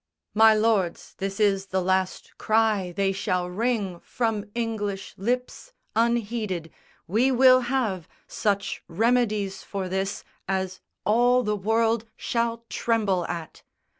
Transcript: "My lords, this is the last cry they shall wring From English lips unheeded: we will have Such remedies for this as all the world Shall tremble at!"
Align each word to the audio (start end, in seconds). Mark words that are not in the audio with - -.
"My 0.33 0.55
lords, 0.55 1.13
this 1.19 1.39
is 1.39 1.67
the 1.67 1.79
last 1.79 2.35
cry 2.39 2.91
they 2.91 3.11
shall 3.11 3.47
wring 3.47 3.99
From 3.99 4.45
English 4.55 5.13
lips 5.15 5.73
unheeded: 5.95 6.71
we 7.05 7.31
will 7.31 7.59
have 7.69 8.07
Such 8.27 8.81
remedies 8.87 9.61
for 9.61 9.87
this 9.87 10.23
as 10.47 10.81
all 11.05 11.43
the 11.43 11.55
world 11.55 12.05
Shall 12.17 12.65
tremble 12.67 13.27
at!" 13.27 13.61